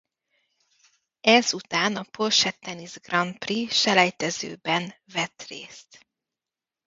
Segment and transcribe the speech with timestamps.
[1.21, 6.05] Ez után a Porsche Tennis Grand Prix selejtezőben vett részt.